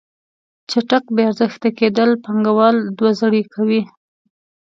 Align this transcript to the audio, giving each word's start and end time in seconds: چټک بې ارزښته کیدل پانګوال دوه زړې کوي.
چټک 0.69 1.03
بې 1.15 1.23
ارزښته 1.29 1.69
کیدل 1.79 2.09
پانګوال 2.23 2.75
دوه 2.97 3.11
زړې 3.19 3.41
کوي. 3.53 3.81